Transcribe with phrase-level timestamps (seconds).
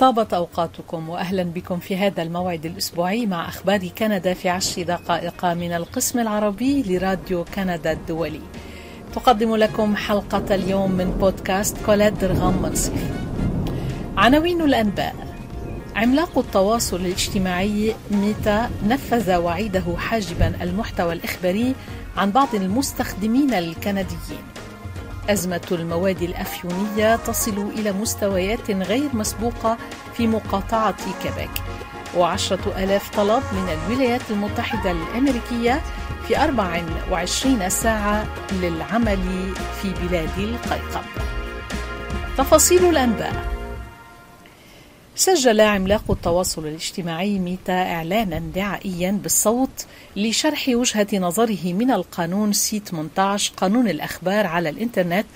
[0.00, 5.72] طابت أوقاتكم وأهلا بكم في هذا الموعد الأسبوعي مع أخبار كندا في عشر دقائق من
[5.72, 8.40] القسم العربي لراديو كندا الدولي.
[9.14, 13.10] تقدم لكم حلقة اليوم من بودكاست كولاد درغام منصف
[14.16, 15.14] عناوين الأنباء.
[15.96, 21.74] عملاق التواصل الاجتماعي ميتا نفذ وعيده حاجبا المحتوى الإخباري
[22.16, 24.55] عن بعض المستخدمين الكنديين.
[25.30, 29.76] أزمة المواد الأفيونية تصل إلى مستويات غير مسبوقة
[30.16, 31.50] في مقاطعة كيبيك.
[32.16, 35.80] وعشرة ألاف طلب من الولايات المتحدة الأمريكية
[36.28, 39.18] في 24 ساعة للعمل
[39.82, 41.04] في بلاد القيقب
[42.38, 43.55] تفاصيل الأنباء.
[45.18, 53.52] سجل عملاق التواصل الاجتماعي ميتا إعلانا دعائيا بالصوت لشرح وجهة نظره من القانون C 18
[53.56, 55.26] قانون الأخبار على الإنترنت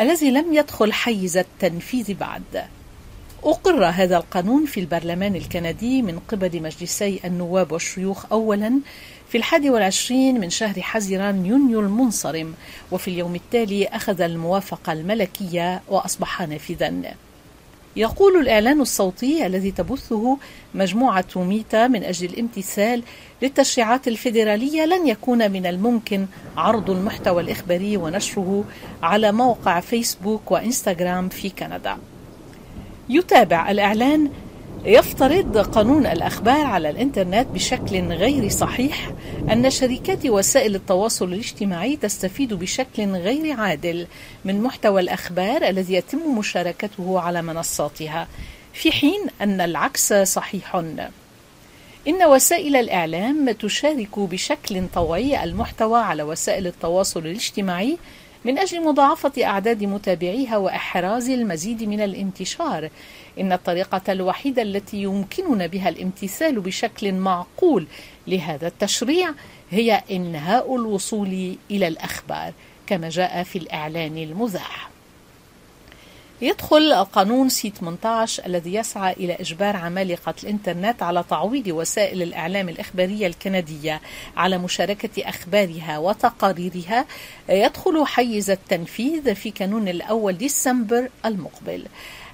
[0.00, 2.64] الذي لم يدخل حيز التنفيذ بعد.
[3.44, 8.80] أقر هذا القانون في البرلمان الكندي من قبل مجلسي النواب والشيوخ أولا
[9.28, 12.54] في الحادي والعشرين من شهر حزيران يونيو المنصرم
[12.92, 17.14] وفي اليوم التالي أخذ الموافقة الملكية وأصبح نافذا.
[17.96, 20.38] يقول الإعلان الصوتي الذي تبثه
[20.74, 23.02] مجموعة ميتا من أجل الامتثال
[23.42, 28.64] للتشريعات الفيدرالية لن يكون من الممكن عرض المحتوى الإخباري ونشره
[29.02, 31.98] على موقع فيسبوك وإنستغرام في كندا.
[33.08, 34.30] يتابع الإعلان
[34.84, 39.12] يفترض قانون الأخبار على الإنترنت بشكل غير صحيح
[39.52, 44.06] أن شركات وسائل التواصل الاجتماعي تستفيد بشكل غير عادل
[44.44, 48.28] من محتوى الأخبار الذي يتم مشاركته على منصاتها
[48.72, 50.74] في حين أن العكس صحيح.
[52.08, 57.98] إن وسائل الإعلام تشارك بشكل طوعي المحتوى على وسائل التواصل الاجتماعي
[58.44, 62.90] من أجل مضاعفة أعداد متابعيها وإحراز المزيد من الانتشار.
[63.40, 67.86] إن الطريقة الوحيدة التي يمكننا بها الامتثال بشكل معقول
[68.26, 69.30] لهذا التشريع
[69.70, 72.52] هي إنهاء الوصول إلى الأخبار
[72.86, 74.90] كما جاء في الإعلان المزاح.
[76.42, 83.26] يدخل القانون سي 18 الذي يسعى إلى إجبار عمالقة الإنترنت على تعويض وسائل الإعلام الإخبارية
[83.26, 84.00] الكندية
[84.36, 87.06] على مشاركة أخبارها وتقاريرها.
[87.48, 91.86] يدخل حيز التنفيذ في كانون الأول ديسمبر المقبل.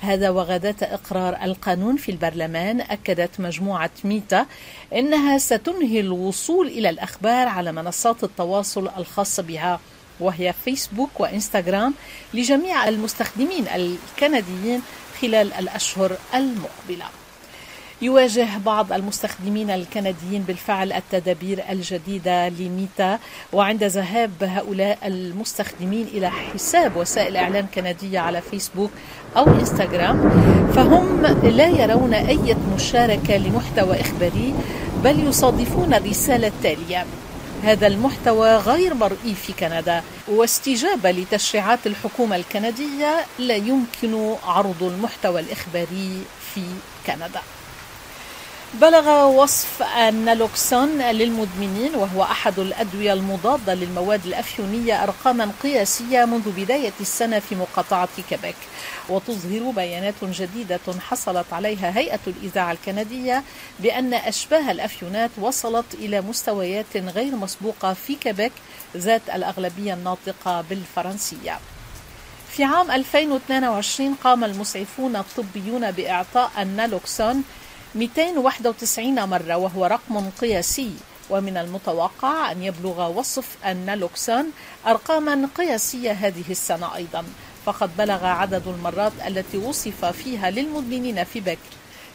[0.00, 4.46] هذا وغداة إقرار القانون في البرلمان أكدت مجموعة ميتا
[4.92, 9.80] أنها ستنهي الوصول إلى الأخبار على منصات التواصل الخاصة بها.
[10.20, 11.94] وهي فيسبوك وإنستغرام
[12.34, 14.82] لجميع المستخدمين الكنديين
[15.20, 17.04] خلال الأشهر المقبلة.
[18.02, 23.18] يواجه بعض المستخدمين الكنديين بالفعل التدابير الجديدة لميتا
[23.52, 28.90] وعند ذهاب هؤلاء المستخدمين إلى حساب وسائل إعلام كندية على فيسبوك
[29.36, 30.30] أو إنستغرام
[30.74, 34.54] فهم لا يرون أي مشاركة لمحتوى إخباري
[35.04, 37.06] بل يصادفون الرسالة التالية.
[37.62, 46.24] هذا المحتوى غير مرئي في كندا واستجابة لتشريعات الحكومة الكندية لا يمكن عرض المحتوى الإخباري
[46.54, 46.62] في
[47.06, 47.40] كندا.
[48.80, 57.38] بلغ وصف النالوكسون للمدمنين وهو أحد الأدوية المضادة للمواد الأفيونية أرقاما قياسية منذ بداية السنة
[57.38, 58.56] في مقاطعة كيبيك.
[59.08, 63.42] وتظهر بيانات جديدة حصلت عليها هيئة الإذاعة الكندية
[63.80, 68.52] بأن أشباه الأفيونات وصلت إلى مستويات غير مسبوقة في كيبيك
[68.96, 71.58] ذات الأغلبية الناطقة بالفرنسية.
[72.50, 77.44] في عام 2022 قام المسعفون الطبيون بإعطاء النالوكسون
[77.94, 80.92] 291 مرة وهو رقم قياسي.
[81.30, 84.50] ومن المتوقع أن يبلغ وصف النالوكسون
[84.86, 87.24] أرقاما قياسية هذه السنة أيضا.
[87.66, 91.58] فقد بلغ عدد المرات التي وصف فيها للمدمنين في بك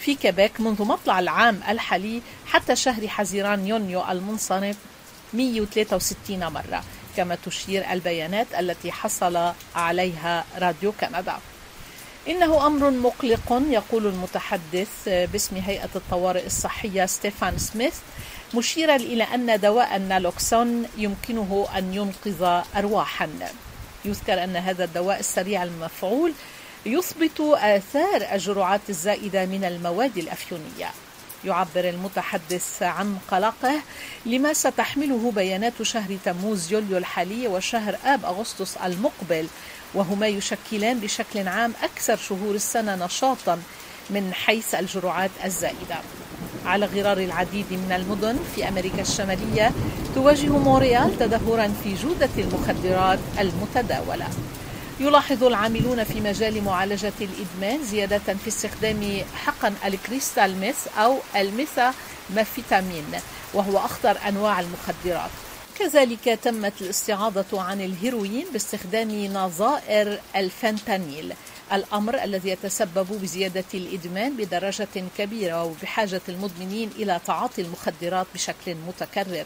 [0.00, 4.74] في كيبيك منذ مطلع العام الحالي حتى شهر حزيران يونيو المنصرم
[5.34, 6.84] 163 مرة
[7.16, 11.36] كما تشير البيانات التي حصل عليها راديو كندا.
[12.28, 17.94] إنه أمر مقلق يقول المتحدث باسم هيئة الطوارئ الصحية ستيفان سميث
[18.54, 23.28] مشيرا إلى أن دواء النالوكسون يمكنه أن ينقذ أرواحا.
[24.04, 26.32] يذكر أن هذا الدواء السريع المفعول
[26.86, 30.90] يثبت آثار الجرعات الزائدة من المواد الأفيونية.
[31.44, 33.80] يعبر المتحدث عن قلقه
[34.26, 39.46] لما ستحمله بيانات شهر تموز يوليو الحالي وشهر آب أغسطس المقبل
[39.94, 43.62] وهما يشكلان بشكل عام أكثر شهور السنة نشاطا
[44.10, 45.96] من حيث الجرعات الزائدة.
[46.66, 49.72] على غرار العديد من المدن في أمريكا الشمالية
[50.14, 54.28] تواجه مونريال تدهورا في جودة المخدرات المتداولة.
[55.00, 61.94] يلاحظ العاملون في مجال معالجة الإدمان زيادة في استخدام حقن الكريستال ميث أو الميثا
[62.30, 63.04] مافيتامين
[63.54, 65.30] وهو أخطر أنواع المخدرات.
[65.78, 71.34] كذلك تمت الاستعاضة عن الهيروين باستخدام نظائر الفنتانيل
[71.72, 74.88] الأمر الذي يتسبب بزيادة الإدمان بدرجة
[75.18, 79.44] كبيرة وبحاجة المدمنين إلى تعاطي المخدرات بشكل متكرر.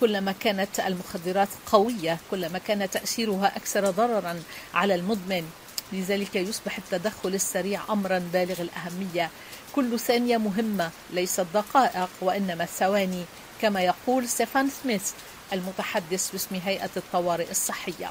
[0.00, 4.42] كلما كانت المخدرات قوية كلما كان تأثيرها أكثر ضررا
[4.74, 5.50] على المدمن.
[5.92, 9.30] لذلك يصبح التدخل السريع أمرا بالغ الأهمية.
[9.74, 13.24] كل ثانية مهمة ليست دقائق وإنما ثواني
[13.60, 15.10] كما يقول ستيفان سميث
[15.52, 18.10] المتحدث باسم هيئة الطوارئ الصحية.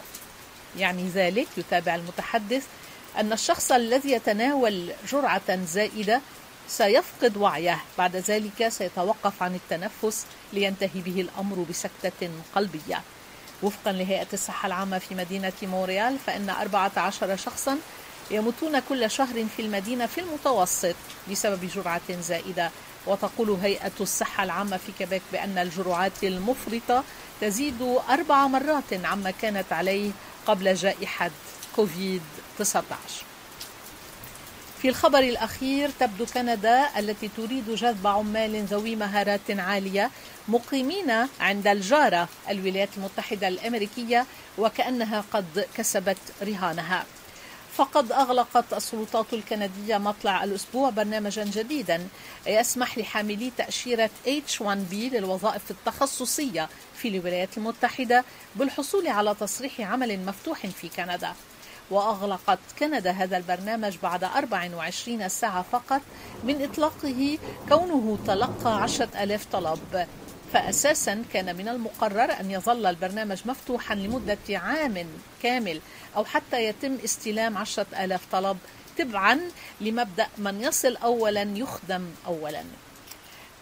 [0.77, 2.63] يعني ذلك يتابع المتحدث
[3.17, 6.21] أن الشخص الذي يتناول جرعة زائدة
[6.67, 7.79] سيفقد وعيه.
[7.97, 13.01] بعد ذلك سيتوقف عن التنفس لينتهي به الأمر بسكتة قلبية.
[13.63, 17.77] وفقا لهيئة الصحة العامة في مدينة مونريال فإن 14 شخصا
[18.31, 20.95] يموتون كل شهر في المدينة في المتوسط
[21.31, 22.71] بسبب جرعة زائدة.
[23.07, 27.03] وتقول هيئة الصحة العامة في كيبيك بأن الجرعات المفرطة
[27.41, 30.11] تزيد أربع مرات عما كانت عليه
[30.47, 31.31] قبل جائحة
[31.75, 32.21] كوفيد
[32.59, 33.26] 19
[34.81, 40.11] في الخبر الأخير تبدو كندا التي تريد جذب عمال ذوي مهارات عالية
[40.47, 44.25] مقيمين عند الجارة الولايات المتحدة الأمريكية
[44.57, 47.05] وكأنها قد كسبت رهانها.
[47.75, 52.07] فقد أغلقت السلطات الكندية مطلع الأسبوع برنامجا جديدا.
[52.47, 58.25] يسمح لحاملي تأشيرة H1B للوظائف التخصصية في الولايات المتحدة
[58.55, 61.33] بالحصول على تصريح عمل مفتوح في كندا.
[61.91, 62.59] وأغلقت.
[62.79, 66.01] كندا هذا البرنامج بعد 24 ساعة فقط
[66.43, 67.37] من إطلاقه.
[67.69, 70.07] كونه تلقى عشرة ألاف طلب.
[70.53, 75.07] فأساسا كان من المقرر أن يظل البرنامج مفتوحا لمدة عام
[75.43, 75.81] كامل
[76.15, 78.57] أو حتى يتم استلام عشرة ألاف طلب
[78.97, 79.39] تبعا
[79.81, 82.63] لمبدأ من يصل أولا يخدم أولا.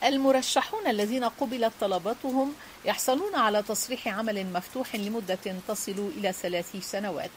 [0.03, 2.53] المرشحون الذين قبلت طلباتهم
[2.85, 7.31] يحصلون على تصريح عمل مفتوح لمدة تصل إلى ثلاث سنوات.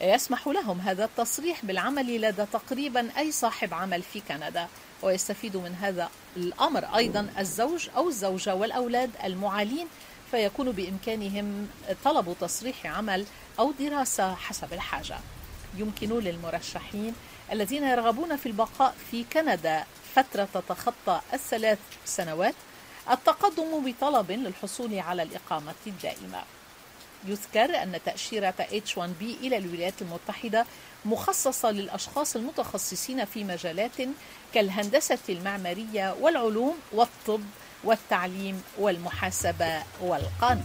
[0.00, 4.68] يسمح لهم هذا التصريح بالعمل لدى تقريبا أي صاحب عمل في كندا
[5.02, 9.86] ويستفيد من هذا الأمر أيضا الزوج أو الزوجة والأولاد المعالين
[10.30, 11.68] فيكون بإمكانهم
[12.04, 13.26] طلب تصريح عمل
[13.58, 15.18] أو دراسة حسب الحاجة.
[15.76, 17.14] يمكن للمرشحين
[17.52, 19.84] الذين يرغبون في البقاء في كندا
[20.14, 22.54] فترة تتخطى الثلاث سنوات
[23.10, 26.42] التقدم بطلب للحصول على الإقامة الدائمة.
[27.26, 30.66] يذكر أن تأشيرة H1B إلى الولايات المتحدة
[31.04, 33.96] مخصصة للأشخاص المتخصصين في مجالات
[34.54, 37.42] كالهندسة المعمارية والعلوم والطب
[37.84, 40.64] والتعليم والمحاسبة والقانون.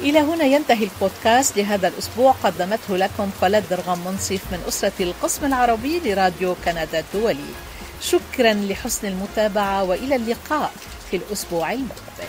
[0.00, 2.32] إلى هنا ينتهي البودكاست لهذا الأسبوع.
[2.32, 7.50] قدمته لكم فلات درغام منصف من أسرة القسم العربي لراديو كندا الدولي.
[8.00, 10.72] شكرا لحسن المتابعة وإلى اللقاء
[11.10, 12.27] في الأسبوع المقبل.